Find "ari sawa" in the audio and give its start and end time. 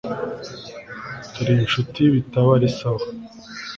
2.57-3.03